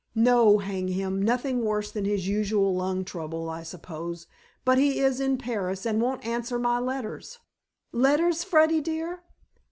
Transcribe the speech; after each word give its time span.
"No, 0.15 0.57
hang 0.57 0.87
him; 0.87 1.21
nothing 1.21 1.63
worse 1.63 1.91
than 1.91 2.05
his 2.05 2.27
usual 2.27 2.73
lung 2.75 3.05
trouble, 3.05 3.51
I 3.51 3.61
suppose. 3.61 4.25
But 4.65 4.79
he 4.79 4.99
is 4.99 5.19
in 5.19 5.37
Paris, 5.37 5.85
and 5.85 6.01
won't 6.01 6.25
answer 6.25 6.57
my 6.57 6.79
letters." 6.79 7.37
"Letters, 7.91 8.43
Freddy 8.43 8.81
dear." 8.81 9.21